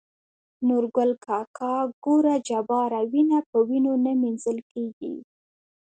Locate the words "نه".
4.05-4.11